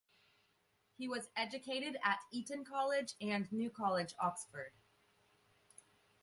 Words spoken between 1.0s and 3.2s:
was educated at Eton College